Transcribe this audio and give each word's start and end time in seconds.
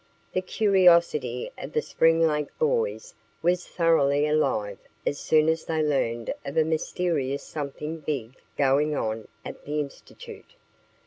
The 0.33 0.41
curiosity 0.41 1.51
of 1.59 1.73
the 1.73 1.81
Spring 1.83 2.25
Lake 2.25 2.47
boys 2.57 3.13
was 3.43 3.67
thoroughly 3.67 4.25
alive 4.25 4.79
as 5.05 5.19
soon 5.19 5.47
as 5.47 5.65
they 5.65 5.83
learned 5.83 6.33
of 6.43 6.57
a 6.57 6.63
mysterious 6.63 7.43
"something 7.43 7.99
big" 7.99 8.33
going 8.57 8.95
on 8.95 9.27
at 9.45 9.63
the 9.63 9.79
institute. 9.79 10.55